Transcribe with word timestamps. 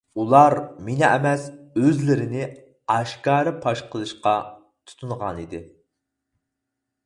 ئۇلار 0.21 0.53
مېنى 0.87 1.03
ئەمەس، 1.07 1.43
ئۆزلىرىنى 1.81 2.47
ئاشكارا 2.95 3.55
پاش 3.67 3.85
قىلىشقا 3.95 4.35
تۇتۇنغانىدى. 4.51 5.65